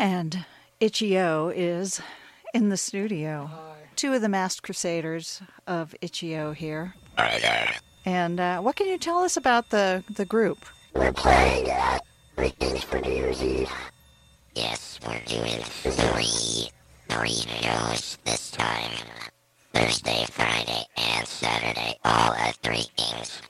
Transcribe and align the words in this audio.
And 0.00 0.46
Itchy-O 0.80 1.52
is 1.54 2.00
in 2.54 2.70
the 2.70 2.78
studio. 2.78 3.50
Two 3.96 4.14
of 4.14 4.22
the 4.22 4.30
masked 4.30 4.62
crusaders 4.62 5.42
of 5.66 5.94
Itchy-O 6.00 6.52
here. 6.52 6.94
And 8.06 8.40
uh, 8.40 8.60
what 8.62 8.76
can 8.76 8.86
you 8.86 8.96
tell 8.96 9.18
us 9.18 9.36
about 9.36 9.68
the, 9.68 10.02
the 10.08 10.24
group? 10.24 10.64
We're 10.94 11.12
playing 11.12 11.68
at 11.68 12.00
Three 12.34 12.52
Kings 12.52 12.82
for 12.82 12.98
New 12.98 13.12
Year's 13.12 13.42
Eve. 13.42 13.70
Yes, 14.54 14.98
we're 15.06 15.20
doing 15.26 15.60
three, 15.60 16.70
three 17.10 17.60
shows 17.60 18.16
this 18.24 18.50
time. 18.52 18.92
Thursday, 19.74 20.24
Friday, 20.30 20.82
and 20.96 21.28
Saturday, 21.28 21.98
all 22.06 22.32
at 22.32 22.56
Three 22.62 22.86
Kings. 22.96 23.42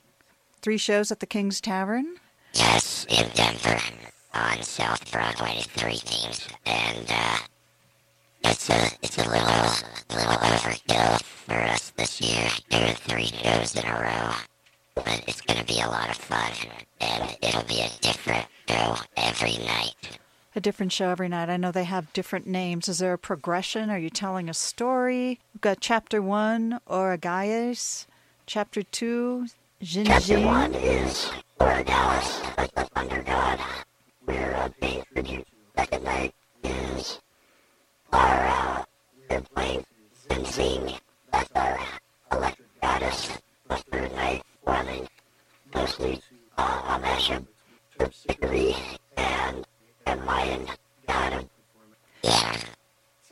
Three 0.62 0.78
shows 0.78 1.12
at 1.12 1.20
the 1.20 1.26
King's 1.26 1.60
Tavern? 1.60 2.16
Yes, 2.54 3.06
in 3.08 3.28
Denver, 3.34 3.80
on 4.34 4.64
South 4.80 5.12
Broadway, 5.12 5.60
Three 5.74 5.98
Kings, 5.98 6.48
and 6.64 7.04
uh, 7.10 7.36
it's 8.44 8.70
a 8.70 8.88
it's 9.02 9.18
a 9.18 9.28
little 9.28 9.70
little 10.08 10.40
overkill 10.40 11.20
for 11.20 11.52
us 11.52 11.90
this 11.98 12.18
year, 12.18 12.48
doing 12.70 12.94
three 12.94 13.26
shows 13.26 13.76
in 13.76 13.84
a 13.84 13.92
row. 13.92 14.32
But 14.94 15.22
it's 15.28 15.42
gonna 15.42 15.64
be 15.64 15.80
a 15.80 15.86
lot 15.86 16.08
of 16.08 16.16
fun, 16.16 16.50
and 16.98 17.36
it'll 17.42 17.64
be 17.64 17.82
a 17.82 17.90
different 18.00 18.46
show 18.70 18.96
every 19.18 19.58
night. 19.58 20.18
A 20.56 20.60
different 20.60 20.92
show 20.92 21.10
every 21.10 21.28
night. 21.28 21.50
I 21.50 21.58
know 21.58 21.72
they 21.72 21.84
have 21.84 22.10
different 22.14 22.46
names. 22.46 22.88
Is 22.88 23.00
there 23.00 23.12
a 23.12 23.18
progression? 23.18 23.90
Are 23.90 23.98
you 23.98 24.08
telling 24.08 24.48
a 24.48 24.54
story? 24.54 25.40
We've 25.52 25.60
got 25.60 25.82
chapter 25.82 26.22
one, 26.22 26.80
Oragaias. 26.88 28.06
Chapter 28.46 28.82
two, 28.82 29.48
Jinjin. 29.82 30.06
Chapter 30.06 30.40
one 30.40 30.74
is 30.74 31.30
Oragalis, 31.60 32.74
the 32.74 32.84
Thunder 32.94 33.22
God. 33.26 33.60
That's 41.32 41.50
our 41.54 41.78
electric 42.32 42.80
goddess. 42.80 43.38
Mostly 45.74 46.20
uh, 46.58 46.98
Terpsichore, 47.98 48.76
and, 49.16 49.66
Mayan 50.24 50.66
Yeah, 52.22 52.52
so 52.52 52.68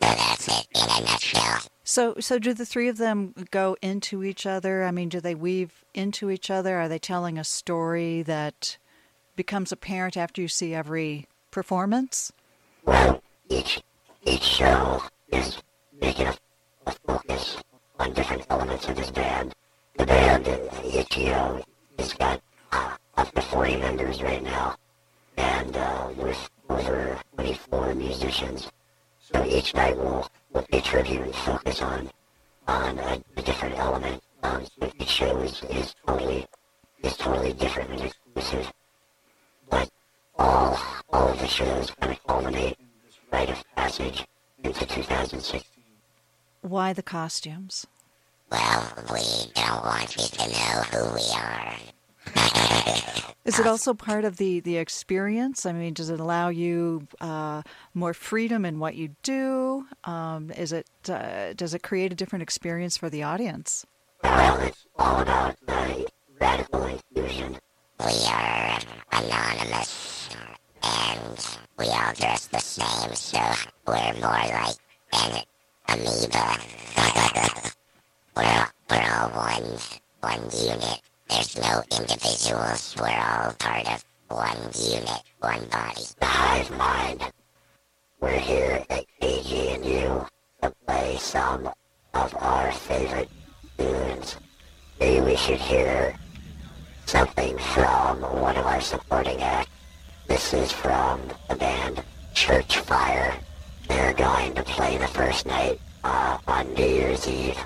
that's 0.00 0.48
it 0.48 0.66
in 0.74 0.82
a 0.82 1.04
nutshell. 1.04 1.58
So, 1.84 2.14
so 2.20 2.38
do 2.38 2.54
the 2.54 2.66
three 2.66 2.88
of 2.88 2.98
them 2.98 3.34
go 3.50 3.76
into 3.82 4.22
each 4.24 4.46
other? 4.46 4.84
I 4.84 4.90
mean, 4.90 5.08
do 5.08 5.20
they 5.20 5.34
weave 5.34 5.84
into 5.94 6.30
each 6.30 6.50
other? 6.50 6.78
Are 6.78 6.88
they 6.88 6.98
telling 6.98 7.38
a 7.38 7.44
story 7.44 8.22
that 8.22 8.78
becomes 9.38 9.70
apparent 9.70 10.16
after 10.16 10.42
you 10.42 10.48
see 10.48 10.74
every 10.74 11.28
performance? 11.52 12.32
Well, 12.84 13.22
each 13.48 13.80
each 14.26 14.42
show 14.42 15.00
is 15.28 15.62
making 16.02 16.26
a, 16.26 16.34
focus 17.06 17.56
on 18.00 18.12
different 18.14 18.44
elements 18.50 18.88
of 18.88 18.96
this 18.96 19.12
band. 19.12 19.54
The 19.96 20.06
band 20.06 20.48
in 20.48 20.60
Itchy-O 20.92 21.62
has 21.98 22.12
got 22.14 22.40
uh, 22.72 22.96
up 23.16 23.32
to 23.32 23.40
40 23.40 23.76
members 23.76 24.22
right 24.22 24.42
now, 24.42 24.74
and 25.36 25.76
uh, 25.76 26.08
with 26.16 26.50
over 26.68 27.16
24 27.36 27.94
musicians. 27.94 28.68
So 29.20 29.44
each 29.44 29.72
night 29.72 29.96
will 29.96 30.26
will 30.52 30.62
pay 30.62 30.80
tribute 30.80 31.22
and 31.22 31.34
focus 31.34 31.80
on 31.80 32.10
on 32.66 32.98
a, 32.98 33.22
a 33.36 33.42
different 33.42 33.78
element. 33.78 34.20
Um, 34.42 34.64
each 34.98 35.08
show 35.08 35.38
is, 35.38 35.62
is 35.70 35.94
totally 36.04 36.44
is 37.04 37.16
totally 37.16 37.52
different 37.52 37.90
and 37.90 38.00
exclusive. 38.00 38.72
But 39.70 39.90
all 40.38 40.78
all 41.10 41.28
of 41.28 41.38
the 41.38 41.46
shows 41.46 41.92
culminate 42.26 42.76
rite 43.32 43.50
of 43.50 43.64
passage 43.74 44.26
into 44.62 44.86
2016. 44.86 45.62
Why 46.60 46.92
the 46.92 47.02
costumes? 47.02 47.86
Well, 48.50 48.92
we 49.12 49.50
don't 49.54 49.84
want 49.84 50.16
you 50.16 50.24
to 50.24 50.48
know 50.48 50.82
who 50.90 51.14
we 51.14 51.22
are. 51.36 51.74
Is 53.44 53.58
it 53.58 53.66
also 53.66 53.94
part 53.94 54.24
of 54.24 54.36
the, 54.36 54.60
the 54.60 54.76
experience? 54.76 55.64
I 55.64 55.72
mean, 55.72 55.94
does 55.94 56.10
it 56.10 56.20
allow 56.20 56.50
you 56.50 57.08
uh, 57.20 57.62
more 57.94 58.12
freedom 58.12 58.66
in 58.66 58.78
what 58.78 58.94
you 58.94 59.16
do? 59.22 59.86
Um, 60.04 60.50
is 60.50 60.72
it 60.72 60.86
uh, 61.08 61.54
does 61.54 61.72
it 61.72 61.82
create 61.82 62.12
a 62.12 62.14
different 62.14 62.42
experience 62.42 62.98
for 62.98 63.08
the 63.08 63.22
audience? 63.22 63.86
Well, 64.22 64.60
it's 64.60 64.86
all 64.96 65.20
about 65.20 65.56
uh, 65.66 65.94
radical 66.38 66.84
infusion. 66.84 67.58
We 68.00 68.14
are 68.28 68.78
anonymous, 69.10 70.28
and 70.84 71.58
we 71.76 71.86
all 71.86 72.12
dress 72.14 72.46
the 72.46 72.60
same, 72.60 73.12
so 73.14 73.40
we're 73.88 74.14
more 74.14 74.30
like 74.30 74.76
an 75.12 75.42
amoeba. 75.88 76.58
we're, 78.36 78.68
we're 78.88 79.10
all 79.12 79.30
one, 79.30 79.78
one 80.20 80.42
unit. 80.52 81.00
There's 81.28 81.56
no 81.56 81.82
individuals. 81.90 82.94
We're 83.00 83.08
all 83.08 83.52
part 83.54 83.92
of 83.92 84.04
one 84.28 84.70
unit, 84.78 85.22
one 85.40 85.66
body. 85.66 86.04
the 86.20 86.24
hive 86.24 86.70
mind. 86.78 87.32
We're 88.20 88.38
here 88.38 88.84
at 88.90 89.06
KGNU 89.20 90.28
to 90.62 90.74
play 90.86 91.16
some 91.18 91.68
of 92.14 92.34
our 92.36 92.70
favorite 92.70 93.28
tunes. 93.76 94.36
Maybe 95.00 95.20
we 95.20 95.36
should 95.36 95.58
hear 95.58 96.14
something 97.08 97.56
from 97.56 98.20
one 98.20 98.54
of 98.58 98.66
our 98.66 98.82
supporting 98.82 99.40
acts. 99.40 99.70
This 100.26 100.52
is 100.52 100.70
from 100.70 101.22
the 101.48 101.56
band 101.56 102.04
Church 102.34 102.80
Fire. 102.80 103.34
They're 103.88 104.12
going 104.12 104.52
to 104.54 104.62
play 104.62 104.98
the 104.98 105.06
first 105.06 105.46
night 105.46 105.80
uh, 106.04 106.36
on 106.46 106.74
New 106.74 106.84
Year's 106.84 107.26
Eve. 107.26 107.58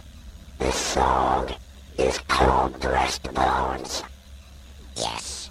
This 0.61 0.77
song 0.77 1.53
is 1.99 2.19
called 2.19 2.79
Breastbones. 2.79 4.05
Yes. 4.95 5.42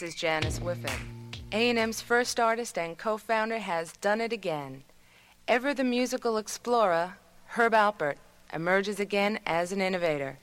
This 0.00 0.14
is 0.14 0.14
Janice 0.14 0.58
Whiffen. 0.60 1.30
A&M's 1.52 2.00
first 2.00 2.40
artist 2.40 2.78
and 2.78 2.96
co-founder 2.96 3.58
has 3.58 3.92
done 4.00 4.22
it 4.22 4.32
again. 4.32 4.82
Ever 5.46 5.74
the 5.74 5.84
musical 5.84 6.38
explorer, 6.38 7.16
Herb 7.48 7.74
Alpert 7.74 8.16
emerges 8.50 8.98
again 8.98 9.40
as 9.44 9.72
an 9.72 9.82
innovator. 9.82 10.38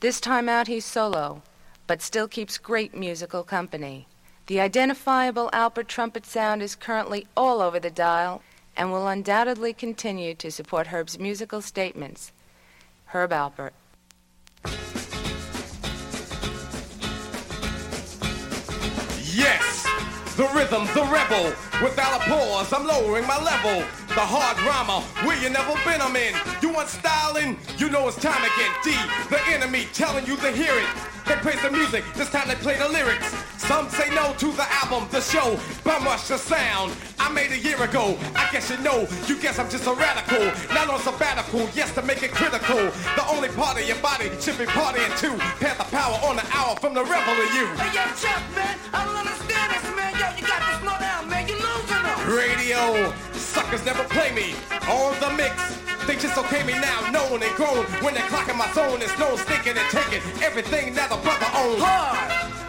This 0.00 0.20
time 0.20 0.48
out 0.48 0.66
he's 0.66 0.84
solo, 0.84 1.42
but 1.86 2.02
still 2.02 2.26
keeps 2.26 2.58
great 2.58 2.92
musical 2.92 3.44
company. 3.44 4.08
The 4.46 4.60
identifiable 4.60 5.50
Alpert 5.52 5.86
trumpet 5.86 6.26
sound 6.26 6.60
is 6.60 6.74
currently 6.74 7.28
all 7.36 7.60
over 7.60 7.78
the 7.78 7.90
dial 7.90 8.42
and 8.76 8.90
will 8.90 9.06
undoubtedly 9.06 9.72
continue 9.72 10.34
to 10.34 10.50
support 10.50 10.88
Herb's 10.88 11.16
musical 11.16 11.60
statements. 11.62 12.32
Herb 13.06 13.30
Alpert. 13.30 13.70
Yes, 19.32 19.84
the 20.36 20.48
rhythm, 20.54 20.86
the 20.92 21.06
rebel. 21.06 21.54
Without 21.82 22.20
a 22.20 22.24
pause, 22.24 22.72
I'm 22.72 22.84
lowering 22.84 23.26
my 23.26 23.40
level. 23.40 23.86
The 24.08 24.26
hard 24.26 24.58
rhymer, 24.66 25.06
where 25.24 25.40
you 25.40 25.50
never 25.50 25.74
been, 25.84 26.02
I'm 26.02 26.16
in. 26.16 26.34
You 26.60 26.72
want 26.72 26.88
styling? 26.88 27.56
You 27.78 27.90
know 27.90 28.08
it's 28.08 28.16
time 28.16 28.42
again. 28.42 28.74
D, 28.82 28.90
the 29.30 29.40
enemy, 29.54 29.86
telling 29.92 30.26
you 30.26 30.36
to 30.38 30.50
hear 30.50 30.74
it. 30.74 30.86
They 31.26 31.36
praise 31.36 31.62
the 31.62 31.70
music, 31.70 32.02
this 32.16 32.28
time 32.30 32.48
they 32.48 32.56
play 32.56 32.76
the 32.76 32.88
lyrics. 32.88 33.32
Some 33.58 33.88
say 33.90 34.12
no 34.12 34.34
to 34.38 34.50
the 34.50 34.66
album, 34.82 35.06
the 35.12 35.20
show, 35.20 35.56
bum 35.84 36.04
rush 36.04 36.26
the 36.26 36.36
sound. 36.36 36.92
I 37.20 37.28
made 37.28 37.52
a 37.52 37.58
year 37.58 37.76
ago. 37.82 38.16
I 38.34 38.48
guess 38.50 38.70
you 38.70 38.78
know, 38.78 39.06
you 39.28 39.36
guess 39.38 39.58
I'm 39.58 39.68
just 39.68 39.86
a 39.86 39.92
radical. 39.92 40.40
Not 40.72 40.88
on 40.88 40.98
sabbatical, 41.00 41.68
yes, 41.76 41.94
to 41.94 42.02
make 42.02 42.22
it 42.22 42.32
critical. 42.32 42.80
The 43.14 43.24
only 43.28 43.50
part 43.50 43.78
of 43.78 43.86
your 43.86 44.00
body 44.00 44.32
should 44.40 44.56
be 44.56 44.64
partying 44.64 45.12
too. 45.20 45.36
Panther 45.60 45.84
power 45.92 46.16
on 46.24 46.36
the 46.36 46.46
hour 46.56 46.74
from 46.80 46.94
the 46.94 47.04
rebel 47.04 47.36
of 47.36 47.50
you. 47.52 47.68
Hey, 47.76 47.92
yo, 47.92 48.04
Chuck, 48.16 48.40
man, 48.56 48.72
I 48.96 49.04
don't 49.04 49.20
understand 49.20 49.68
this, 49.68 49.84
man. 49.92 50.12
Yo, 50.16 50.26
you 50.32 50.44
got 50.48 50.64
to 50.64 50.72
slow 50.80 50.96
down, 50.96 51.28
man. 51.28 51.46
You're 51.46 51.60
losing 51.60 52.00
them. 52.00 52.16
Radio, 52.24 53.12
suckers 53.36 53.84
never 53.84 54.04
play 54.08 54.32
me. 54.32 54.56
On 54.88 55.12
the 55.20 55.30
mix, 55.36 55.76
they 56.08 56.16
just 56.16 56.38
okay 56.38 56.64
me 56.64 56.72
now, 56.72 57.04
known 57.12 57.42
and 57.42 57.54
grown. 57.54 57.84
When 58.00 58.14
they're 58.14 58.32
clocking 58.32 58.56
my 58.56 58.72
zone, 58.72 59.02
it's 59.02 59.16
no 59.18 59.36
stinking 59.36 59.76
and 59.76 59.88
taking 59.92 60.24
everything 60.40 60.94
that 60.94 61.12
a 61.12 61.20
brother 61.20 61.52
owns. 61.52 61.84
Hard. 61.84 62.59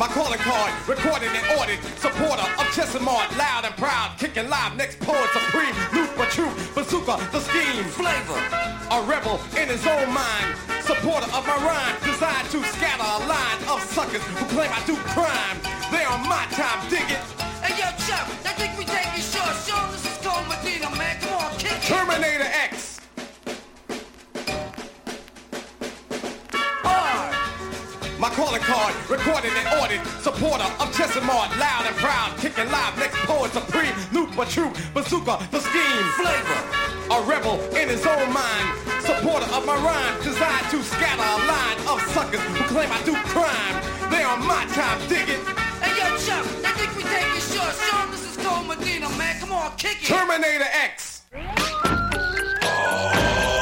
My 0.00 0.08
calling 0.08 0.38
card, 0.38 0.72
recorded 0.88 1.28
and 1.28 1.60
ordered, 1.60 1.76
supporter 2.00 2.48
of 2.56 2.64
Chesimard, 2.72 3.36
loud 3.36 3.66
and 3.66 3.76
proud, 3.76 4.16
kicking 4.16 4.48
live, 4.48 4.74
next 4.74 4.98
poet 5.00 5.28
supreme, 5.28 5.76
loop 5.92 6.08
but 6.16 6.30
true, 6.30 6.48
bazooka, 6.74 7.20
the 7.32 7.40
scheme, 7.40 7.84
Flavor. 7.84 8.40
a 8.96 9.02
rebel 9.04 9.36
in 9.60 9.68
his 9.68 9.84
own 9.86 10.08
mind, 10.08 10.56
supporter 10.88 11.28
of 11.36 11.44
my 11.44 11.52
rhyme, 11.60 11.94
designed 12.00 12.48
to 12.48 12.64
scatter 12.72 13.04
a 13.04 13.28
line 13.28 13.60
of 13.68 13.84
suckers 13.92 14.24
who 14.40 14.46
claim 14.56 14.72
I 14.72 14.80
do 14.88 14.96
crime. 15.12 15.60
They 15.92 16.06
on 16.08 16.24
my 16.24 16.48
time, 16.56 16.80
dig 16.88 17.04
it. 17.04 17.20
Hey, 17.60 17.76
yo, 17.76 17.92
Chuck, 18.08 18.24
I 18.48 18.56
think 18.56 18.78
we 18.78 18.86
take 18.86 19.04
it 19.04 19.20
short. 19.20 19.52
Show 19.68 19.76
'em 19.76 19.92
this 19.92 20.08
is 20.08 20.16
Cold 20.24 20.48
Medina, 20.48 20.88
man. 20.96 21.20
Come 21.20 21.44
on, 21.44 21.52
kick 21.58 21.76
it. 21.76 21.82
Terminator 21.84 22.48
X. 22.72 22.79
My 28.20 28.28
calling 28.28 28.60
card, 28.60 28.94
recorded 29.08 29.50
and 29.56 29.80
ordered, 29.80 30.04
supporter 30.20 30.68
of 30.76 30.92
Chesimard, 30.92 31.56
loud 31.58 31.86
and 31.86 31.96
proud, 31.96 32.36
kicking 32.36 32.70
live, 32.70 32.98
next 32.98 33.16
poet 33.24 33.50
supreme, 33.50 33.94
loop 34.12 34.36
but 34.36 34.50
true, 34.50 34.70
bazooka, 34.92 35.38
the 35.50 35.58
scheme, 35.58 36.04
Flavor. 36.20 36.60
a 37.16 37.22
rebel 37.24 37.56
in 37.74 37.88
his 37.88 38.04
own 38.04 38.30
mind, 38.30 38.76
supporter 39.00 39.46
of 39.56 39.64
my 39.64 39.74
rhyme, 39.74 40.22
designed 40.22 40.68
to 40.68 40.82
scatter 40.82 41.16
a 41.16 41.38
line 41.48 41.78
of 41.88 41.98
suckers 42.12 42.42
who 42.42 42.62
claim 42.68 42.92
I 42.92 43.00
do 43.08 43.14
crime. 43.32 43.80
They 44.10 44.22
on 44.22 44.46
my 44.46 44.66
time, 44.76 45.00
dig 45.08 45.26
it. 45.26 45.40
Hey, 45.80 45.96
yo, 45.96 46.14
Chuck, 46.20 46.44
I 46.60 46.76
think 46.76 46.94
we 46.96 47.04
take 47.04 47.24
it 47.24 47.40
short. 47.40 47.72
Show 47.72 48.02
'em 48.04 48.10
this 48.10 48.24
is 48.28 48.36
Cold 48.44 48.68
Medina, 48.68 49.08
man. 49.16 49.40
Come 49.40 49.52
on, 49.52 49.74
kick 49.78 50.02
it. 50.02 50.06
Terminator 50.06 50.68
X. 50.70 51.22
I 51.32 53.59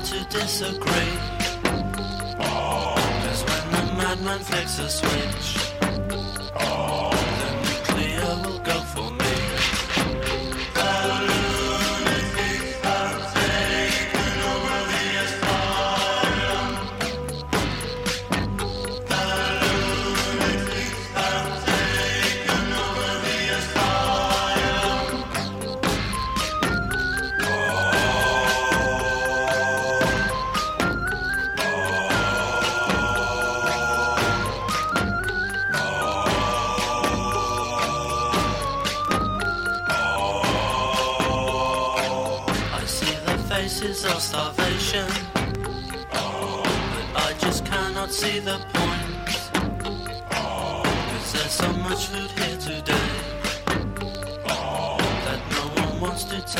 who 0.00 0.18
to 0.18 0.24
disagree? 0.30 1.18
Oh, 2.40 2.94
Cause 3.24 3.44
when 3.44 3.86
the 3.86 3.94
madman 3.94 4.38
flicks 4.40 4.78
a 4.78 4.88
switch, 4.88 5.79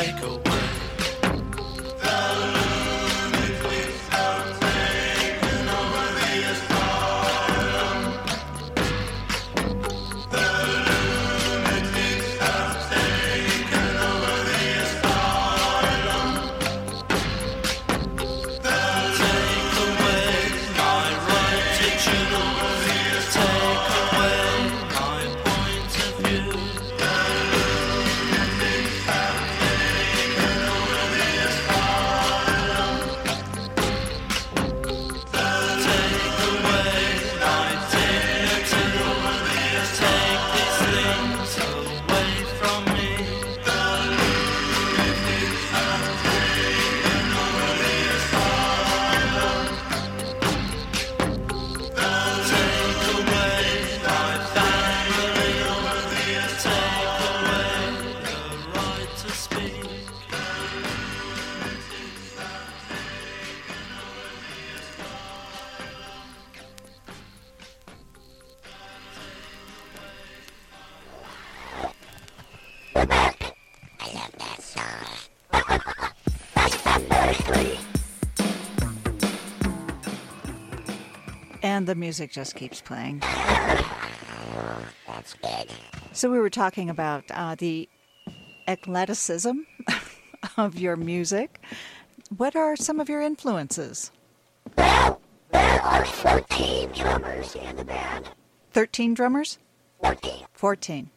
take 0.02 0.23
away. 0.23 0.70
And 81.81 81.88
the 81.88 81.95
music 81.95 82.31
just 82.31 82.57
keeps 82.57 82.83
playing. 82.83 83.21
That's 85.07 85.33
good. 85.33 85.73
So 86.12 86.31
we 86.31 86.38
were 86.38 86.51
talking 86.51 86.90
about 86.90 87.25
uh, 87.31 87.55
the 87.55 87.88
eclecticism 88.69 89.66
of 90.59 90.79
your 90.79 90.97
music. 90.97 91.59
What 92.37 92.55
are 92.55 92.77
some 92.77 93.01
of 93.01 93.09
your 93.09 93.23
influences? 93.23 94.11
Well, 94.77 95.23
there 95.53 95.81
are 95.81 96.05
14 96.05 96.93
drummers 96.93 97.55
in 97.55 97.77
the 97.77 97.87
band. 97.87 98.29
13 98.73 99.14
drummers? 99.14 99.57
14. 100.03 100.45
14. 100.53 101.11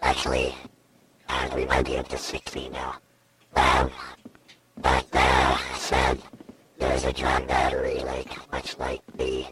Actually, 0.00 0.52
uh, 1.28 1.48
we 1.54 1.64
might 1.66 1.86
be 1.86 1.96
up 1.96 2.08
to 2.08 2.18
16 2.18 2.72
now. 2.72 2.96
Um, 3.54 3.88
but 4.78 5.08
that 5.12 5.62
said, 5.76 6.18
there's 6.80 7.04
a 7.04 7.12
drum 7.12 7.46
battery, 7.46 8.00
like 8.00 8.50
much 8.50 8.76
like 8.78 9.00
the 9.16 9.46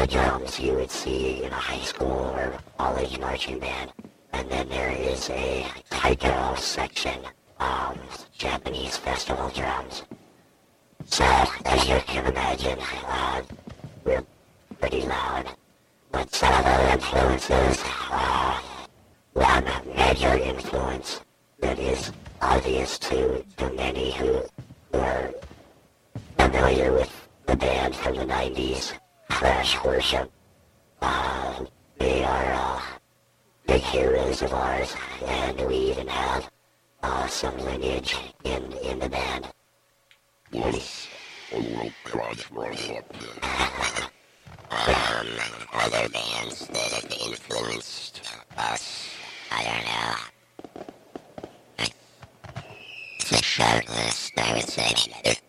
the 0.00 0.06
drums 0.06 0.58
you 0.58 0.72
would 0.72 0.90
see 0.90 1.44
in 1.44 1.52
a 1.52 1.62
high 1.70 1.84
school 1.84 2.32
or 2.34 2.54
college 2.78 3.18
marching 3.18 3.58
band. 3.58 3.92
And 4.32 4.50
then 4.50 4.66
there 4.70 4.92
is 4.92 5.28
a 5.28 5.66
taiko 5.90 6.54
section, 6.54 7.20
um, 7.58 7.98
Japanese 8.32 8.96
festival 8.96 9.50
drums. 9.50 10.04
So, 11.04 11.24
as 11.66 11.86
you 11.86 11.98
can 12.06 12.24
imagine, 12.24 12.78
uh, 13.08 13.42
we're 14.02 14.24
pretty 14.80 15.02
loud. 15.02 15.50
But 16.12 16.34
some 16.34 16.54
of 16.54 16.64
the 16.64 16.92
influences, 16.92 17.84
uh, 18.10 18.58
one 19.34 19.66
major 19.94 20.34
influence 20.34 21.20
that 21.58 21.78
is 21.78 22.10
obvious 22.40 22.98
to, 23.00 23.44
to 23.58 23.70
many 23.74 24.12
who, 24.12 24.40
are 24.94 25.30
familiar 26.38 26.90
with 26.90 27.28
the 27.44 27.56
band 27.56 27.94
from 27.94 28.16
the 28.16 28.24
90s, 28.24 28.94
Crash 29.30 29.82
Worship. 29.84 30.30
Uh, 31.00 31.64
they 31.98 32.22
are 32.24 32.52
uh, 32.52 32.80
big 33.66 33.80
heroes 33.80 34.42
of 34.42 34.52
ours, 34.52 34.94
and 35.26 35.58
we 35.66 35.76
even 35.76 36.06
have 36.08 36.50
uh, 37.02 37.26
some 37.26 37.56
lineage 37.58 38.16
in, 38.44 38.72
in 38.84 38.98
the 38.98 39.08
band. 39.08 39.48
Yes. 40.50 41.08
Crush 42.04 42.50
running 42.50 42.98
up 42.98 43.08
there. 43.18 44.08
Um, 44.72 45.26
other 45.72 46.08
bands 46.10 46.68
that 46.68 46.92
have 46.92 47.10
influenced 47.26 48.20
us, 48.56 49.08
I 49.50 49.64
don't 49.64 49.84
know. 51.88 51.94
It's 53.18 53.32
a 53.32 53.42
short 53.42 53.88
list, 53.88 54.32
I 54.38 54.52
would 54.54 54.68
say. 54.68 54.92
It's 55.24 55.42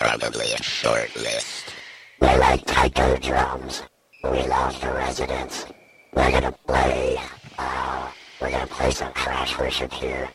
probably 0.00 0.50
a 0.52 0.60
short 0.62 1.14
list. 1.14 1.75
We 2.20 2.28
like 2.38 2.64
taiko 2.64 3.16
drums. 3.16 3.82
We 4.24 4.46
love 4.46 4.80
the 4.80 4.92
residents. 4.92 5.66
We're 6.14 6.30
gonna 6.30 6.52
play, 6.66 7.20
uh, 7.58 8.10
we're 8.40 8.50
gonna 8.50 8.66
play 8.66 8.90
some 8.90 9.12
Crash 9.12 9.58
Worship 9.58 9.92
here. 9.92 10.28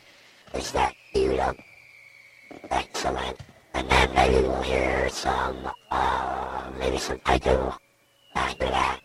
Is 0.54 0.70
that 0.72 0.94
queued 1.12 1.40
up? 1.40 1.56
Excellent. 2.70 3.36
And 3.74 3.90
then 3.90 4.14
maybe 4.14 4.46
we'll 4.46 4.62
hear 4.62 5.08
some, 5.08 5.56
uh, 5.90 6.70
maybe 6.78 6.98
some 6.98 7.18
taiko 7.20 7.74
after 8.36 8.66
that. 8.66 9.00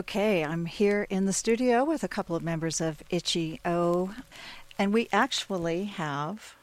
Okay, 0.00 0.42
I'm 0.42 0.64
here 0.64 1.06
in 1.10 1.26
the 1.26 1.32
studio 1.34 1.84
with 1.84 2.02
a 2.02 2.08
couple 2.08 2.34
of 2.34 2.42
members 2.42 2.80
of 2.80 3.02
Itchy-O, 3.10 4.14
and 4.78 4.94
we 4.94 5.10
actually 5.12 5.84
have 5.84 6.54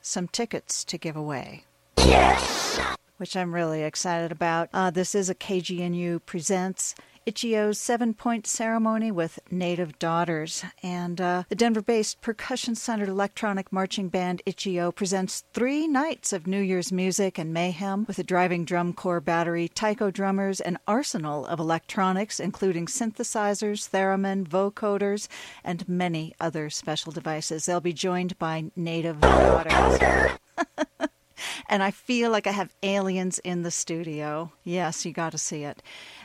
some 0.00 0.28
tickets 0.28 0.84
to 0.84 0.96
give 0.96 1.16
away. 1.16 1.64
Yes. 1.98 2.78
Which 3.16 3.36
I'm 3.36 3.52
really 3.52 3.82
excited 3.82 4.30
about. 4.30 4.68
Uh, 4.72 4.90
this 4.90 5.16
is 5.16 5.28
a 5.28 5.34
KGNU 5.34 6.20
Presents 6.24 6.94
Itchy-O's 7.26 7.78
seven 7.78 8.12
point 8.12 8.46
ceremony 8.46 9.10
with 9.10 9.38
Native 9.50 9.98
Daughters. 9.98 10.64
And 10.82 11.20
uh, 11.20 11.44
the 11.48 11.54
Denver 11.54 11.80
based 11.80 12.20
percussion 12.20 12.74
centered 12.74 13.08
electronic 13.08 13.72
marching 13.72 14.08
band 14.08 14.42
Itchy-O 14.44 14.92
presents 14.92 15.44
three 15.52 15.88
nights 15.88 16.32
of 16.32 16.46
New 16.46 16.60
Year's 16.60 16.92
music 16.92 17.38
and 17.38 17.52
mayhem 17.52 18.04
with 18.06 18.18
a 18.18 18.22
driving 18.22 18.64
drum 18.64 18.92
corps 18.92 19.20
battery, 19.20 19.68
taiko 19.68 20.10
drummers, 20.10 20.60
an 20.60 20.78
arsenal 20.86 21.46
of 21.46 21.58
electronics, 21.58 22.38
including 22.38 22.86
synthesizers, 22.86 23.90
theremin, 23.90 24.46
vocoders, 24.46 25.28
and 25.64 25.88
many 25.88 26.34
other 26.40 26.68
special 26.68 27.12
devices. 27.12 27.66
They'll 27.66 27.80
be 27.80 27.92
joined 27.92 28.38
by 28.38 28.64
Native 28.76 29.20
Daughters. 29.20 30.38
and 31.68 31.82
I 31.82 31.90
feel 31.90 32.30
like 32.30 32.46
I 32.46 32.52
have 32.52 32.74
aliens 32.82 33.38
in 33.40 33.62
the 33.62 33.70
studio. 33.70 34.52
Yes, 34.64 35.04
you 35.04 35.12
got 35.12 35.32
to 35.32 35.38
see 35.38 35.64
it. 35.64 35.82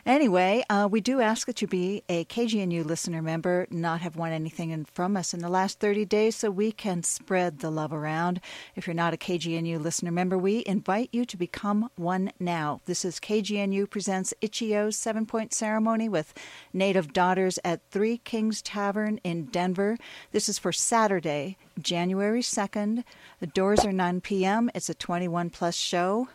Anyway, 0.10 0.64
uh, 0.72 0.88
we 0.90 1.00
do 1.00 1.22
ask 1.22 1.46
that 1.46 1.62
you 1.62 1.68
be 1.68 2.02
a 2.10 2.26
KGNU 2.26 2.84
listener 2.84 3.22
member, 3.22 3.68
not 3.70 4.02
have 4.02 4.16
won 4.16 4.32
anything 4.32 4.72
in, 4.72 4.84
from 4.86 5.16
us 5.16 5.36
in 5.36 5.40
the 5.40 5.50
last 5.50 5.80
30 5.80 6.04
days 6.06 6.36
so 6.36 6.50
we 6.50 6.72
can 6.72 7.04
spread 7.04 7.60
the 7.60 7.70
love 7.70 7.94
around. 7.94 8.42
If 8.76 8.88
you're 8.88 8.96
not 8.96 9.14
a 9.14 9.18
KGNU 9.18 9.80
listener 9.80 10.10
member, 10.10 10.36
we 10.36 10.64
invite 10.66 11.10
you 11.12 11.26
to 11.26 11.38
become 11.38 11.92
one 11.96 12.32
now. 12.40 12.82
This 12.86 13.06
is 13.06 13.20
KGNU 13.20 13.88
Presents 13.88 14.34
Itchy-O's 14.42 14.98
seven 14.98 15.28
point 15.28 15.54
ceremony 15.54 16.10
with 16.10 16.34
Native 16.74 17.14
Daughters 17.14 17.60
at 17.64 17.88
Three 17.92 18.18
Kings 18.18 18.64
Tavern 18.64 19.20
in 19.24 19.46
Denver. 19.46 19.96
This 20.32 20.50
is 20.50 20.58
for 20.58 20.72
Saturday, 20.72 21.56
January 21.80 22.42
2nd. 22.42 23.04
The 23.42 23.48
doors 23.48 23.86
are 23.86 23.92
9 23.92 24.22
p.m. 24.22 24.72
It's 24.74 24.90
a 24.90 24.96
21 24.96 25.52
plus 25.52 25.76
show. 25.76 26.30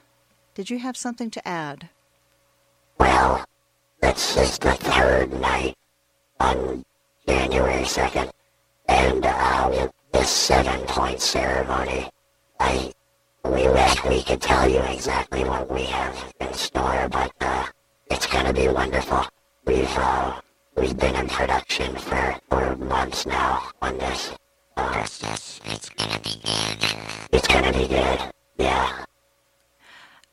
Did 0.54 0.70
you 0.70 0.78
have 0.78 0.96
something 0.96 1.28
to 1.32 1.48
add? 1.48 1.88
Well, 3.00 3.44
this 4.04 4.36
is 4.36 4.58
the 4.58 4.72
third 4.72 5.32
night 5.40 5.74
on 6.38 6.84
January 7.26 7.84
2nd, 7.84 8.30
and 8.86 9.24
uh, 9.24 9.88
this 10.12 10.28
seven-point 10.28 11.20
ceremony. 11.20 12.10
I 12.60 12.92
we 13.44 13.66
wish 13.68 14.04
we 14.04 14.22
could 14.22 14.42
tell 14.42 14.68
you 14.68 14.80
exactly 14.80 15.44
what 15.44 15.70
we 15.72 15.84
have 15.84 16.32
in 16.40 16.52
store, 16.52 17.08
but 17.10 17.32
uh, 17.40 17.64
it's 18.10 18.26
going 18.26 18.44
to 18.44 18.52
be 18.52 18.68
wonderful. 18.68 19.24
We've 19.66 19.96
uh, 19.96 20.38
we've 20.76 20.96
been 20.98 21.14
in 21.16 21.28
production 21.28 21.96
for, 21.96 22.36
for 22.50 22.76
months 22.76 23.24
now 23.24 23.70
on 23.80 23.96
this. 23.96 24.32
Uh, 24.76 24.92
It's 25.02 25.60
it's 25.64 25.88
gonna 25.88 26.20
be 26.20 26.34
good. 26.44 26.78
it's 27.32 27.48
going 27.48 27.64
to 27.64 27.78
be 27.78 27.88
good. 27.88 28.20
Yeah. 28.58 29.04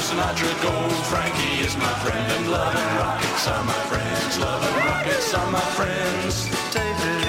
Sinatra, 0.00 0.48
Gold, 0.62 0.92
Frankie 1.12 1.60
is 1.60 1.76
my 1.76 1.92
friend, 2.00 2.32
and 2.32 2.50
love 2.50 2.74
and 2.74 2.98
rockets 2.98 3.46
are 3.46 3.62
my 3.64 3.80
friends. 3.90 4.38
Love 4.38 4.62
and 4.64 4.76
rockets 4.88 5.34
are 5.34 5.50
my 5.50 5.60
friends. 5.76 6.48
David, 6.72 7.20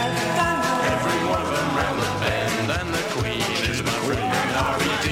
every 0.95 1.19
one 1.27 1.41
of 1.41 1.51
them 1.51 1.69
round 1.75 1.99
the 1.99 2.11
bend, 2.23 2.71
and 2.71 2.93
the 2.93 3.03
Queen 3.19 3.43
is 3.69 3.83
my 3.83 3.97
friend, 4.07 4.23
and 4.23 4.55
R.E.D. 4.55 5.07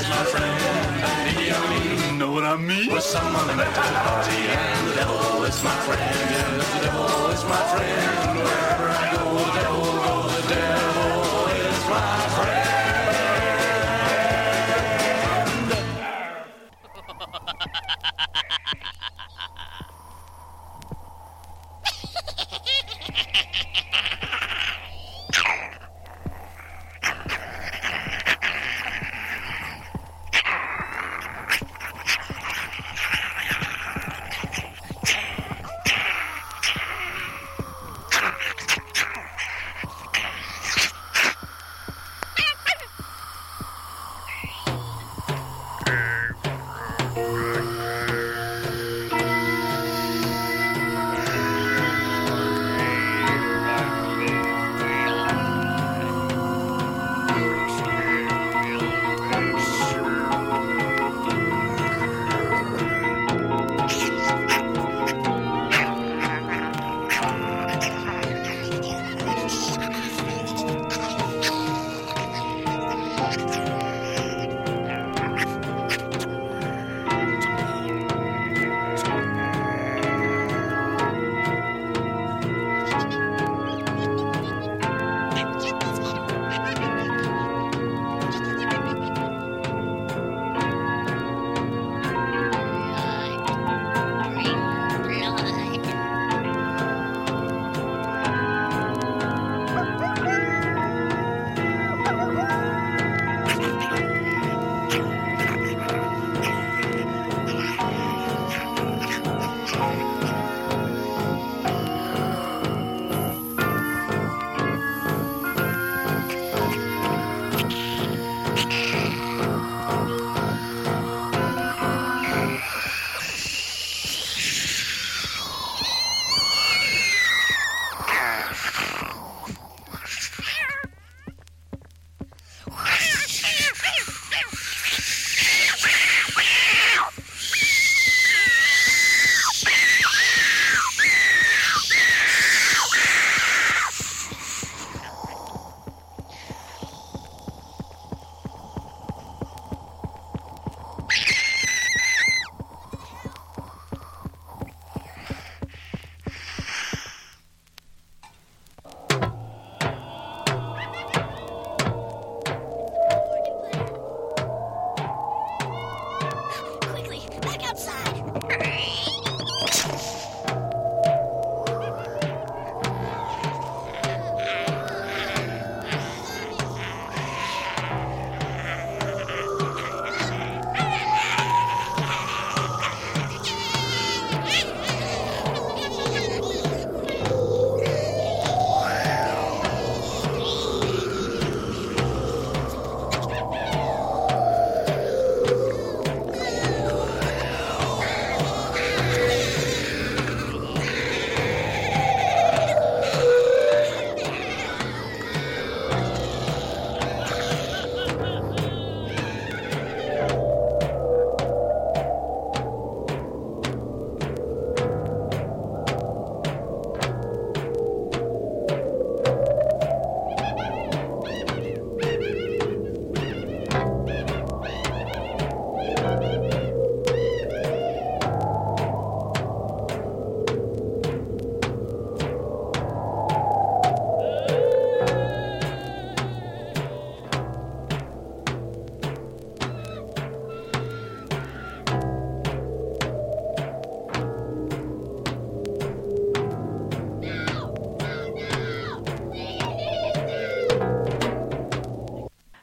is 0.00 0.08
my 0.08 0.24
friend, 0.32 0.56
and 1.04 1.36
Idi 1.36 1.52
Amin. 1.52 2.18
Know 2.18 2.32
what 2.32 2.44
I 2.44 2.56
mean? 2.56 2.90
Was 2.90 3.04
someone 3.04 3.46
met 3.58 3.68
at 3.68 3.76
a 3.76 4.00
party, 4.08 4.48
and 4.48 4.88
the 4.88 4.94
devil 4.94 5.44
is 5.44 5.62
my 5.62 5.76
friend, 5.84 6.00
and 6.00 6.60
the 6.62 6.80
devil 6.80 7.26
is 7.28 7.44
my 7.44 7.62
friend. 7.76 8.71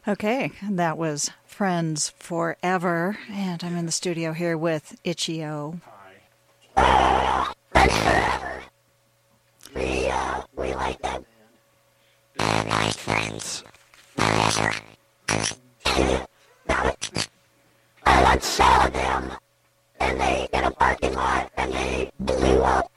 Okay, 0.10 0.52
that 0.68 0.98
was 0.98 1.30
Friends 1.46 2.10
Forever, 2.18 3.20
and 3.30 3.64
I'm 3.64 3.78
in 3.78 3.86
the 3.86 3.92
studio 3.92 4.34
here 4.34 4.58
with 4.58 5.00
Itchy-O. 5.04 5.80
We, 9.76 10.08
uh, 10.08 10.42
we 10.56 10.74
like 10.74 11.00
that. 11.04 11.24
Uh, 12.40 12.64
my 12.68 12.90
friends. 12.90 13.64
I 14.18 14.64
once 18.24 18.46
saw 18.48 18.88
them, 18.88 19.32
and 20.00 20.20
they, 20.20 20.48
in 20.52 20.64
a 20.64 20.72
parking 20.72 21.14
lot, 21.14 21.52
and 21.56 21.72
they 21.72 22.10
blew 22.20 22.64
up, 22.64 22.92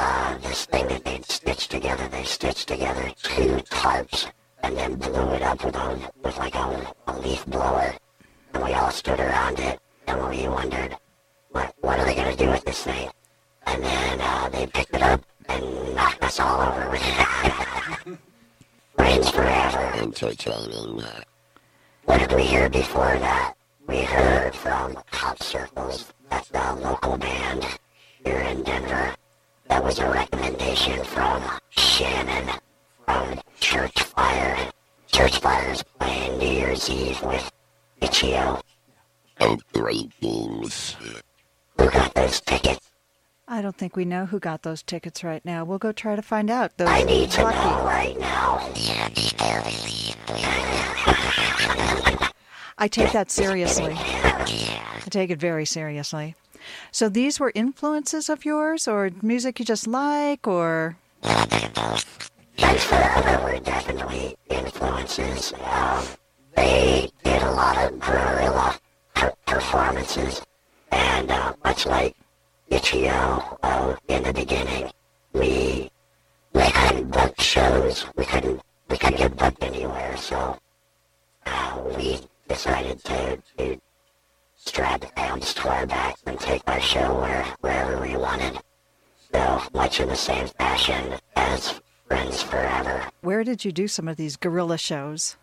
uh, 0.00 0.36
this 0.38 0.64
thing 0.64 0.88
that 0.88 1.04
they'd 1.04 1.24
stitched 1.26 1.70
together. 1.70 2.08
They 2.08 2.24
stitched 2.24 2.66
together 2.66 3.12
two 3.22 3.58
tarps, 3.70 4.26
and 4.62 4.76
then 4.76 4.94
blew 4.96 5.30
it 5.32 5.42
up 5.42 5.64
with 5.64 5.76
a, 5.76 6.12
with 6.22 6.36
like 6.38 6.54
a, 6.54 6.92
a 7.06 7.18
leaf 7.18 7.44
blower. 7.46 7.94
And 8.54 8.64
we 8.64 8.72
all 8.74 8.90
stood 8.90 9.20
around 9.20 9.58
it, 9.58 9.78
and 10.06 10.28
we 10.28 10.48
wondered, 10.48 10.96
what, 11.50 11.74
what 11.80 11.98
are 11.98 12.04
they 12.04 12.14
gonna 12.14 12.36
do 12.36 12.48
with 12.48 12.64
this 12.64 12.82
thing? 12.84 13.10
And 13.66 13.82
then, 13.82 14.20
uh, 14.20 14.48
they 14.48 14.66
picked 14.66 14.94
it 14.94 15.02
up 15.02 15.22
and 15.48 15.94
knocked 15.94 16.24
us 16.24 16.40
all 16.40 16.60
over 16.60 16.90
with 16.90 17.02
it. 17.04 18.18
Friends 18.96 19.30
forever. 19.30 19.92
Entertaining. 19.96 21.02
What 22.04 22.18
did 22.18 22.32
we 22.32 22.42
hear 22.42 22.68
before 22.68 23.18
that? 23.18 23.54
We 23.86 24.02
heard 24.02 24.54
from 24.54 24.96
Pop 25.10 25.42
Circles, 25.42 26.12
that's 26.28 26.48
the 26.48 26.74
local 26.80 27.16
band 27.18 27.66
here 28.24 28.38
in 28.40 28.62
Denver. 28.62 29.14
That 29.68 29.82
was 29.82 29.98
a 29.98 30.08
recommendation 30.08 31.02
from 31.04 31.42
Shannon 31.70 32.50
from 33.10 33.40
Church 33.58 34.02
Fire. 34.02 34.70
Church 35.10 35.40
Fire's 35.40 35.82
playing 35.98 36.38
New 36.38 36.48
Year's 36.48 36.88
Eve 36.88 37.20
with 37.22 37.50
Itchy-O. 38.00 38.60
And 39.38 39.60
great 39.72 40.12
games. 40.20 40.96
Who 41.76 41.90
got 41.90 42.14
those 42.14 42.40
tickets? 42.40 42.88
I 43.48 43.62
don't 43.62 43.76
think 43.76 43.96
we 43.96 44.04
know 44.04 44.26
who 44.26 44.38
got 44.38 44.62
those 44.62 44.84
tickets 44.84 45.24
right 45.24 45.44
now. 45.44 45.64
We'll 45.64 45.78
go 45.78 45.90
try 45.90 46.14
to 46.14 46.22
find 46.22 46.50
out. 46.50 46.76
Those 46.76 46.88
I 46.88 47.02
need 47.02 47.32
to 47.32 47.42
lucky. 47.42 47.58
know 47.58 47.84
right 47.84 48.20
now. 48.20 48.70
Yeah, 48.76 49.08
people 49.08 49.46
believe. 49.64 50.16
I 52.78 52.86
take 52.88 53.10
that 53.12 53.30
seriously. 53.32 53.94
I 53.96 55.08
take 55.10 55.30
it 55.30 55.40
very 55.40 55.64
seriously. 55.64 56.36
So 56.92 57.08
these 57.08 57.40
were 57.40 57.50
influences 57.56 58.28
of 58.28 58.44
yours, 58.44 58.86
or 58.86 59.10
music 59.20 59.58
you 59.58 59.64
just 59.64 59.88
like, 59.88 60.46
or 60.46 60.96
Forever 62.60 63.44
were 63.44 63.58
definitely 63.60 64.36
influences. 64.50 65.54
Um, 65.64 66.04
they 66.56 67.10
did 67.24 67.42
a 67.42 67.50
lot 67.52 67.78
of 67.78 67.98
guerrilla 67.98 68.78
per- 69.14 69.32
performances, 69.46 70.42
and 70.92 71.30
uh, 71.30 71.54
much 71.64 71.86
like 71.86 72.14
Itchy-O 72.68 73.58
uh, 73.62 73.96
in 74.08 74.24
the 74.24 74.32
beginning, 74.34 74.90
we 75.32 75.90
we 76.52 76.70
couldn't 76.70 77.10
book 77.10 77.40
shows. 77.40 78.04
We 78.16 78.24
couldn't 78.26 78.60
we 78.88 78.98
couldn't 78.98 79.18
get 79.18 79.36
booked 79.36 79.62
anywhere, 79.62 80.16
so 80.16 80.58
uh, 81.46 81.82
we 81.96 82.18
decided 82.48 83.02
to, 83.04 83.38
to 83.56 83.80
strap 84.56 85.04
amps 85.16 85.54
to 85.54 85.68
our 85.68 85.86
backs 85.86 86.22
and 86.26 86.38
take 86.38 86.62
our 86.66 86.80
show 86.80 87.20
where 87.20 87.44
wherever 87.60 88.00
we 88.00 88.16
wanted. 88.16 88.58
So 89.32 89.62
much 89.72 90.00
in 90.00 90.08
the 90.08 90.16
same 90.16 90.48
fashion 90.48 91.14
as 91.36 91.80
Friends 92.10 92.42
Forever. 92.42 93.04
where 93.20 93.44
did 93.44 93.64
you 93.64 93.70
do 93.70 93.86
some 93.86 94.08
of 94.08 94.16
these 94.16 94.36
guerrilla 94.36 94.76
shows? 94.76 95.36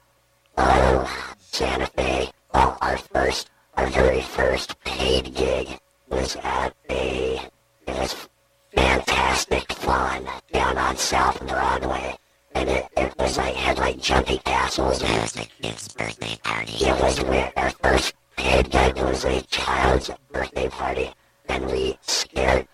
Oh, 0.57 1.33
Santa 1.39 1.85
Fe. 1.87 2.29
Well, 2.53 2.77
our 2.81 2.97
first, 2.97 3.49
our 3.77 3.87
very 3.87 4.19
first 4.19 4.77
paid 4.83 5.33
gig 5.33 5.79
was 6.09 6.35
at 6.43 6.75
a, 6.89 7.39
it 7.87 7.97
was 7.97 8.27
fantastic 8.75 9.71
fun 9.71 10.27
down 10.51 10.77
on 10.77 10.97
South 10.97 11.39
Broadway. 11.47 12.17
And 12.53 12.67
it, 12.67 12.85
it 12.97 13.13
was 13.17 13.37
like, 13.37 13.55
had 13.55 13.77
like 13.77 14.01
jumpy 14.01 14.39
castles. 14.39 14.99
That 14.99 15.09
And 15.09 15.21
was 15.21 15.35
a 15.37 15.45
kid's 15.61 15.87
birthday 15.87 16.37
party. 16.43 16.73
it 16.73 17.01
was 17.01 17.21
where 17.23 17.53
our 17.55 17.69
first 17.81 18.13
paid 18.35 18.69
gig 18.71 18.97
was 18.97 19.23
a 19.23 19.39
child's 19.43 20.09
birthday 20.33 20.67
party. 20.67 21.13
And 21.47 21.65
we 21.67 21.97
scared 22.01 22.67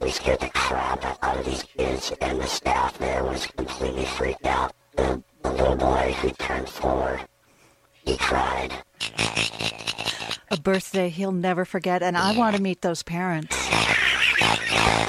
we 0.00 0.10
scared 0.10 0.40
the 0.40 0.50
crap 0.50 1.04
out 1.22 1.38
of 1.38 1.44
these 1.44 1.62
kids 1.62 2.12
and 2.20 2.40
the 2.40 2.46
staff 2.46 2.98
there 2.98 3.22
was 3.24 3.46
completely 3.46 4.04
freaked 4.04 4.46
out. 4.46 4.72
The, 4.96 5.22
the 5.42 5.52
little 5.52 5.76
boy 5.76 6.14
who 6.20 6.30
turned 6.32 6.68
four, 6.68 7.20
he 8.04 8.16
cried. 8.16 8.72
A 10.50 10.56
birthday 10.60 11.08
he'll 11.08 11.32
never 11.32 11.64
forget, 11.64 12.02
and 12.02 12.16
I 12.16 12.36
want 12.36 12.56
to 12.56 12.62
meet 12.62 12.82
those 12.82 13.02
parents. 13.02 13.56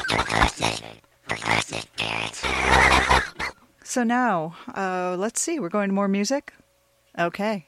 Progressive. 0.07 0.81
Progressive 1.27 1.95
parents. 1.97 2.43
So 3.83 4.03
now, 4.03 4.55
uh, 4.75 5.15
let's 5.17 5.41
see. 5.41 5.59
We're 5.59 5.69
going 5.69 5.89
to 5.89 5.93
more 5.95 6.07
music. 6.07 6.53
Okay. 7.17 7.67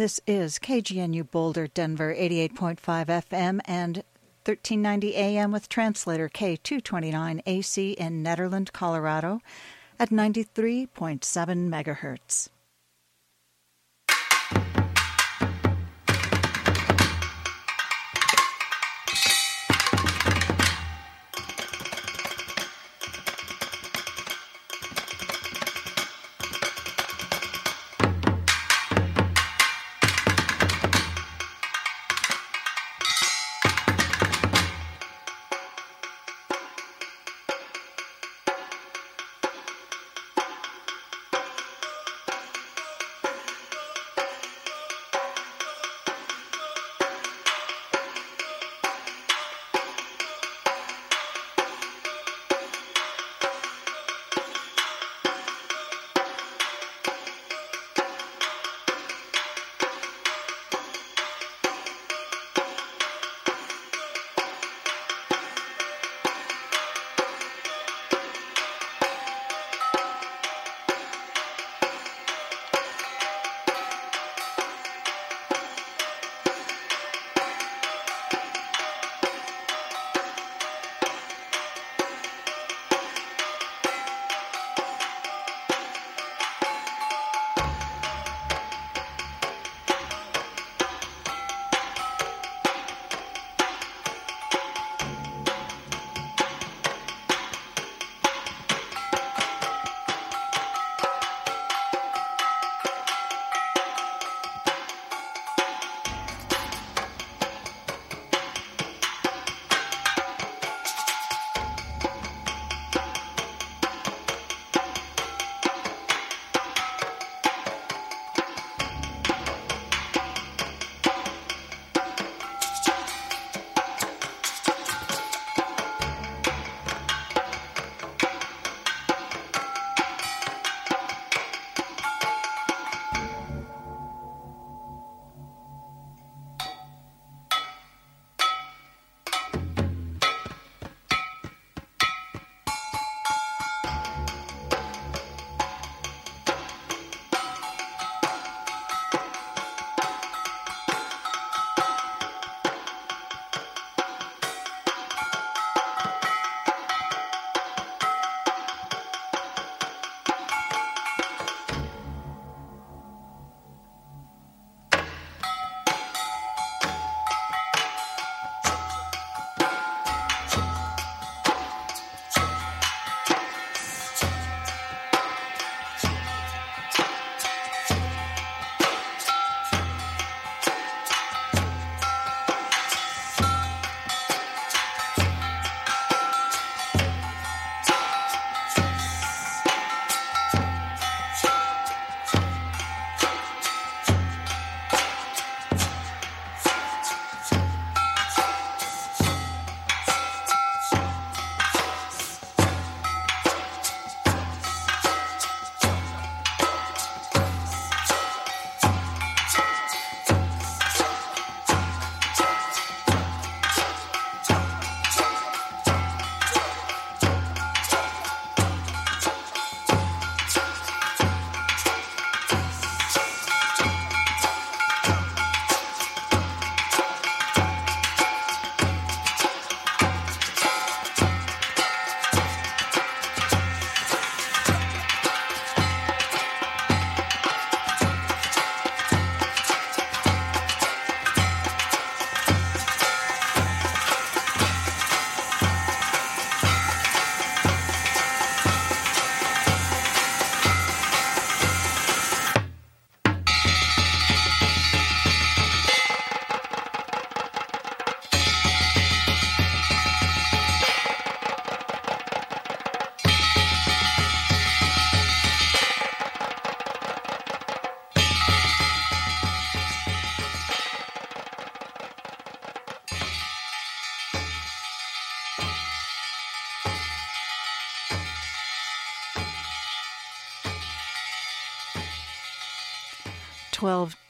This 0.00 0.18
is 0.26 0.58
KGNU 0.58 1.30
Boulder, 1.30 1.66
Denver, 1.66 2.14
88.5 2.14 2.78
FM 2.78 3.60
and 3.66 3.96
1390 4.46 5.14
AM 5.14 5.52
with 5.52 5.68
translator 5.68 6.30
K229 6.30 7.42
AC 7.44 7.90
in 7.90 8.24
Nederland, 8.24 8.72
Colorado 8.72 9.42
at 9.98 10.08
93.7 10.08 10.88
megahertz. 11.68 12.48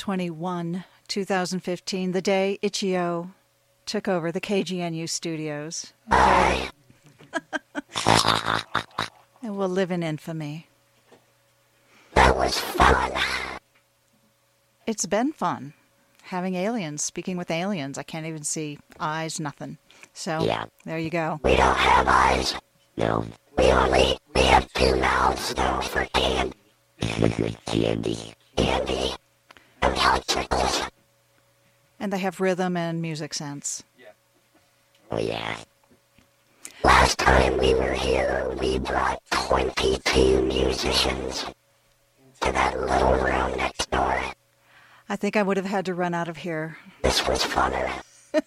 Twelve 0.01 0.17
twenty-one, 0.17 0.85
two 1.09 1.27
thousand 1.27 1.61
fifteen, 1.61 2.13
the 2.13 2.23
day 2.23 2.59
Itchy-O 2.63 3.33
took 3.85 4.09
over 4.09 4.33
the 4.33 4.41
KGNU 4.41 5.07
studios. 5.07 5.93
and 6.11 6.71
will 9.43 9.69
live 9.69 9.91
in 9.91 10.03
infamy. 10.03 10.69
That 12.15 12.35
was 12.35 12.59
fun. 12.59 13.13
it's 14.87 15.05
been 15.05 15.33
fun 15.33 15.75
having 16.23 16.55
aliens, 16.55 17.03
speaking 17.03 17.37
with 17.37 17.51
aliens. 17.51 17.99
I 17.99 18.03
can't 18.03 18.25
even 18.25 18.43
see 18.43 18.79
eyes, 18.99 19.39
nothing. 19.39 19.77
So 20.15 20.45
Yeah. 20.45 20.65
there 20.87 20.99
you 20.99 21.11
go. 21.11 21.41
We 21.45 21.57
don't 21.57 21.77
have 21.77 22.09
eyes. 22.09 22.55
No. 22.97 23.27
We 23.59 23.65
only 23.71 24.17
we 24.35 24.41
have 24.45 24.67
two 24.73 24.97
mouths 24.97 25.53
though 25.53 25.83
for 25.83 26.07
can 26.15 26.55
Candy. 27.67 28.33
candy 28.57 29.15
and 31.99 32.12
they 32.12 32.18
have 32.18 32.41
rhythm 32.41 32.76
and 32.76 33.03
music 33.03 33.35
sense. 33.35 33.83
Yeah. 33.99 34.07
Oh 35.11 35.18
yeah. 35.18 35.57
Last 36.83 37.18
time 37.18 37.59
we 37.59 37.74
were 37.74 37.93
here, 37.93 38.51
we 38.59 38.78
brought 38.78 39.20
22 39.31 40.43
musicians 40.43 41.45
to 42.41 42.53
that 42.53 42.81
little 42.81 43.14
room 43.14 43.57
next 43.59 43.91
door. 43.91 44.18
I 45.09 45.16
think 45.16 45.37
I 45.37 45.43
would 45.43 45.57
have 45.59 45.66
had 45.66 45.85
to 45.87 45.95
run 45.95 46.14
out 46.14 46.28
of 46.28 46.39
here. 46.39 46.78
This 47.03 47.26
was 47.26 47.45
funner. 47.45 47.91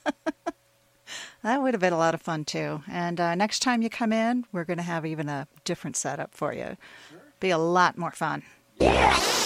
That 1.43 1.61
would 1.61 1.73
have 1.73 1.81
been 1.81 1.93
a 1.93 1.97
lot 1.97 2.13
of 2.13 2.21
fun 2.21 2.45
too. 2.45 2.84
And 2.89 3.19
uh, 3.19 3.36
next 3.36 3.59
time 3.59 3.81
you 3.81 3.89
come 3.89 4.13
in, 4.13 4.45
we're 4.53 4.63
going 4.63 4.77
to 4.77 4.84
have 4.84 5.05
even 5.05 5.27
a 5.27 5.47
different 5.65 5.97
setup 5.97 6.34
for 6.34 6.53
you. 6.53 6.77
Be 7.41 7.49
a 7.49 7.57
lot 7.57 7.97
more 7.97 8.11
fun. 8.11 8.43
Yes. 8.79 9.42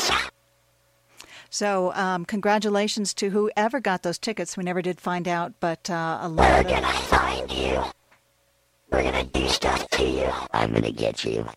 So, 1.50 1.94
um, 1.94 2.26
congratulations 2.26 3.14
to 3.16 3.30
whoever 3.30 3.80
got 3.80 4.04
those 4.04 4.18
tickets. 4.18 4.58
We 4.58 4.64
never 4.64 4.82
did 4.82 5.00
find 5.00 5.28
out, 5.28 5.54
but 5.60 5.90
uh, 5.90 6.20
a 6.22 6.28
lot 6.28 6.60
of 6.60 6.68
gonna 6.68 6.88
find 6.88 7.52
you. 7.52 7.84
We're 8.92 9.04
gonna 9.04 9.24
do 9.24 9.48
stuff 9.48 9.88
to 9.92 10.04
you. 10.04 10.30
I'm 10.54 10.74
gonna 10.74 10.92
get 10.92 11.24
you. 11.24 11.48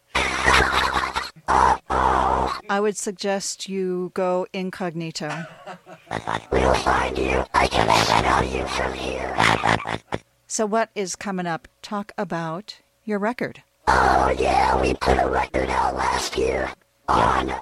I 1.48 2.78
would 2.80 2.96
suggest 2.96 3.68
you 3.68 4.12
go 4.14 4.46
incognito. 4.52 5.44
We'll 6.52 6.74
find 6.74 7.18
you. 7.18 7.44
I 7.52 7.66
can 7.66 7.88
smell 8.04 8.44
you 8.44 8.66
from 8.66 8.92
here. 8.92 9.36
So, 10.52 10.66
what 10.66 10.90
is 10.96 11.14
coming 11.14 11.46
up? 11.46 11.68
Talk 11.80 12.10
about 12.18 12.80
your 13.04 13.20
record. 13.20 13.62
Oh 13.86 14.34
yeah, 14.36 14.80
we 14.80 14.94
put 14.94 15.16
a 15.16 15.28
record 15.28 15.70
out 15.70 15.94
last 15.94 16.36
year 16.36 16.72
on 17.06 17.54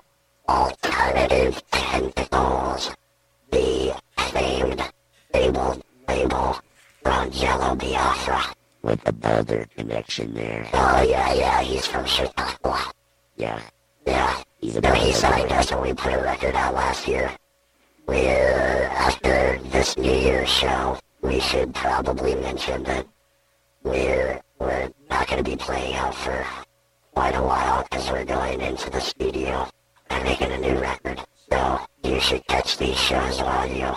Alternative 0.48 1.62
Tentacles, 1.70 2.90
the 3.50 3.94
famed 4.16 4.82
fabled 5.32 5.82
label 6.08 6.58
from 7.02 7.30
Jello 7.30 7.74
Biafra. 7.74 8.54
With 8.82 9.02
the 9.04 9.12
Boulder 9.12 9.66
connection 9.76 10.32
there. 10.34 10.66
Oh 10.72 11.02
yeah, 11.02 11.34
yeah, 11.34 11.60
he's 11.60 11.86
from 11.86 12.06
Chicago. 12.06 12.76
Yeah. 13.36 13.60
Yeah, 14.06 14.42
He's 14.60 14.74
a 14.76 14.80
no, 14.80 14.92
he 14.92 15.12
signed 15.12 15.52
us 15.52 15.70
when 15.70 15.82
we 15.82 15.92
put 15.92 16.14
a 16.14 16.18
record 16.18 16.54
out 16.56 16.74
last 16.74 17.06
year. 17.06 17.30
We're 18.06 18.88
after 18.90 19.60
this 19.64 19.96
New 19.96 20.12
Year's 20.12 20.48
show. 20.48 20.98
We 21.20 21.40
should 21.40 21.74
probably 21.74 22.34
mention 22.34 22.82
that 22.84 23.06
we're 23.82 24.40
we're 24.58 24.90
not 25.10 25.28
going 25.28 25.44
to 25.44 25.48
be 25.48 25.56
playing 25.56 25.94
out 25.94 26.14
for 26.14 26.44
quite 27.14 27.36
a 27.36 27.42
while 27.42 27.82
because 27.84 28.10
we're 28.10 28.24
going 28.24 28.60
into 28.60 28.90
the 28.90 29.00
studio 29.00 29.68
and 30.10 30.24
making 30.24 30.52
a 30.52 30.58
new 30.58 30.78
record. 30.78 31.20
So 31.50 31.80
you 32.02 32.20
should 32.20 32.46
catch 32.46 32.78
these 32.78 32.98
shows 32.98 33.40
while 33.40 33.66
you 33.66 33.92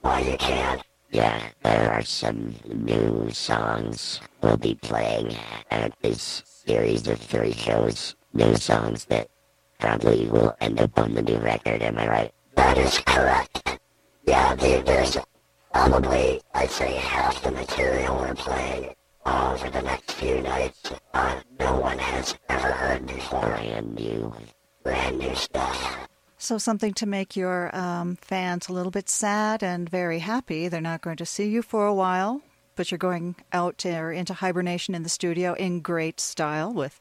while 0.00 0.24
you 0.24 0.36
can. 0.36 0.80
Yeah, 1.10 1.40
there 1.62 1.92
are 1.92 2.02
some 2.02 2.54
new 2.66 3.30
songs 3.30 4.20
we'll 4.42 4.56
be 4.56 4.74
playing 4.74 5.36
at 5.70 5.92
this 6.02 6.42
series 6.44 7.06
of 7.08 7.18
three 7.18 7.52
shows. 7.52 8.14
New 8.34 8.54
songs 8.56 9.04
that 9.06 9.28
probably 9.78 10.26
will 10.26 10.54
end 10.60 10.80
up 10.80 10.98
on 10.98 11.14
the 11.14 11.22
new 11.22 11.38
record, 11.38 11.82
am 11.82 11.98
I 11.98 12.08
right? 12.08 12.34
That 12.56 12.76
is 12.76 12.98
correct. 12.98 13.78
Yeah, 14.26 14.54
there's 14.54 15.16
probably, 15.72 16.40
I'd 16.54 16.70
say, 16.70 16.94
half 16.96 17.42
the 17.42 17.52
material 17.52 18.16
we're 18.16 18.34
playing 18.34 18.94
over 19.24 19.70
the 19.70 19.82
next 19.82 20.12
few 20.12 20.40
nights. 20.40 20.92
Uh, 21.14 21.40
no 21.58 21.78
one 21.78 21.98
has 21.98 22.34
ever 22.48 22.72
heard 22.72 23.06
before. 23.06 23.40
Brand 23.40 23.94
new. 23.94 24.32
Brand 24.86 25.18
new 25.18 25.34
stuff. 25.34 25.96
So, 26.38 26.58
something 26.58 26.94
to 26.94 27.06
make 27.06 27.34
your 27.34 27.74
um, 27.74 28.14
fans 28.20 28.68
a 28.68 28.72
little 28.72 28.92
bit 28.92 29.08
sad 29.08 29.60
and 29.60 29.90
very 29.90 30.20
happy. 30.20 30.68
They're 30.68 30.80
not 30.80 31.00
going 31.00 31.16
to 31.16 31.26
see 31.26 31.48
you 31.48 31.60
for 31.60 31.86
a 31.86 31.94
while, 31.94 32.40
but 32.76 32.92
you're 32.92 32.98
going 32.98 33.34
out 33.52 33.84
or 33.84 34.12
into 34.12 34.32
hibernation 34.32 34.94
in 34.94 35.02
the 35.02 35.08
studio 35.08 35.54
in 35.54 35.80
great 35.80 36.20
style 36.20 36.72
with 36.72 37.00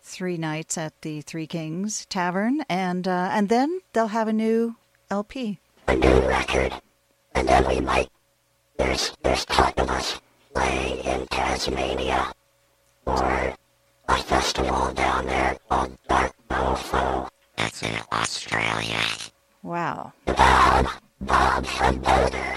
three 0.00 0.38
nights 0.38 0.78
at 0.78 0.98
the 1.02 1.20
Three 1.20 1.46
Kings 1.46 2.06
Tavern, 2.06 2.64
and 2.70 3.06
uh, 3.06 3.28
and 3.30 3.50
then 3.50 3.80
they'll 3.92 4.06
have 4.06 4.28
a 4.28 4.32
new 4.32 4.76
LP. 5.10 5.58
A 5.88 5.94
new 5.94 6.20
record. 6.20 6.72
And 7.34 7.46
then 7.46 7.68
we 7.68 7.80
might, 7.80 8.08
there's, 8.78 9.12
there's 9.22 9.44
talk 9.44 9.78
of 9.78 9.90
us 9.90 10.18
playing 10.54 11.04
in 11.04 11.26
Tasmania 11.26 12.32
or 13.04 13.54
a 14.08 14.16
festival 14.16 14.92
down 14.94 15.26
there 15.26 15.56
called 15.68 15.96
Dark 16.08 16.32
Mofo. 16.48 17.28
That's 17.56 17.82
in 17.82 17.94
Australia. 18.12 19.00
Wow. 19.62 20.12
Bob, 20.26 20.86
Bob 21.20 21.66
from 21.66 21.98
Boulder. 21.98 22.54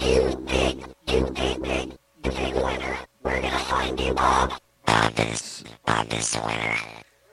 You 0.00 0.36
big, 0.46 0.84
you 1.08 1.24
big, 1.32 1.62
big, 1.62 1.92
you 2.24 2.30
big 2.30 2.54
winner. 2.54 2.96
We're 3.22 3.40
gonna 3.40 3.58
find 3.58 3.98
you, 3.98 4.14
Bob. 4.14 4.52
Bob 4.84 5.18
is, 5.18 5.64
Bob 5.84 6.12
is 6.12 6.32
the 6.32 6.40
winner. 6.40 6.76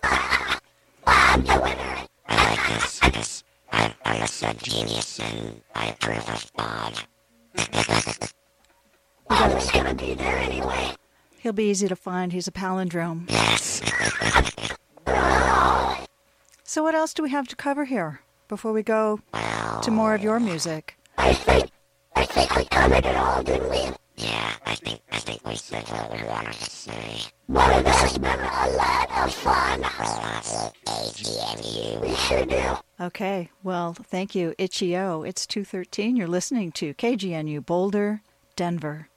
Bob 1.05 1.45
the 1.45 1.59
winner. 1.61 1.97
I 2.27 2.49
like 2.49 2.67
this 2.67 2.99
because 2.99 3.43
I, 3.71 3.93
I'm 4.05 4.21
a 4.21 4.27
sub-genius 4.27 5.19
and 5.19 5.61
I 5.75 5.87
approve 5.87 6.27
of 6.29 6.51
Bob. 6.55 6.93
Bob 9.29 9.53
was 9.53 9.71
gonna 9.71 9.93
be 9.93 10.13
there 10.15 10.37
anyway. 10.37 10.95
He'll 11.43 11.51
be 11.51 11.69
easy 11.69 11.89
to 11.89 11.95
find. 11.97 12.31
He's 12.31 12.47
a 12.47 12.53
palindrome. 12.53 13.29
So, 16.63 16.81
what 16.81 16.95
else 16.95 17.13
do 17.13 17.21
we 17.21 17.31
have 17.31 17.49
to 17.49 17.57
cover 17.57 17.83
here 17.83 18.21
before 18.47 18.71
we 18.71 18.81
go 18.81 19.19
to 19.81 19.91
more 19.91 20.15
of 20.15 20.23
your 20.23 20.39
music? 20.39 20.95
I 21.17 21.33
think, 21.33 21.69
I 22.15 22.23
think 22.23 22.55
we 22.55 22.63
covered 22.63 23.05
it 23.05 23.17
all, 23.17 23.43
didn't 23.43 23.69
we? 23.69 23.89
yeah, 24.15 24.53
I 24.65 24.75
think, 24.75 25.01
I 25.11 25.19
think 25.19 25.45
we 25.45 25.55
said 25.55 25.83
what 25.89 26.13
we 26.13 26.25
wanted 26.25 26.53
to 26.53 26.69
say. 26.69 27.23
Well, 27.49 27.83
this 27.83 28.01
has 28.01 28.17
been 28.17 28.39
a 28.39 28.69
lot 28.77 29.25
of 29.25 29.33
fun. 29.33 29.81
We 29.81 30.05
love 30.05 31.19
you, 31.19 31.25
KGNU. 31.25 32.01
We 32.01 32.15
sure 32.15 32.45
do. 32.45 32.77
Okay, 33.05 33.49
well, 33.63 33.93
thank 33.93 34.33
you, 34.33 34.55
Itchy-O. 34.57 35.23
It's 35.23 35.45
213. 35.45 36.15
You're 36.15 36.25
listening 36.25 36.71
to 36.71 36.93
KGNU 36.93 37.65
Boulder, 37.65 38.21
Denver. 38.55 39.09